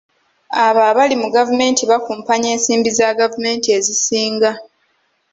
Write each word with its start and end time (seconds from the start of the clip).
Abo 0.65 0.81
abali 0.91 1.15
mu 1.23 1.27
gavumenti 1.35 1.81
bakumpanya 1.91 2.47
ensimbi 2.55 2.89
za 2.97 3.09
gavumenti 3.19 3.67
ezisinga. 3.77 4.51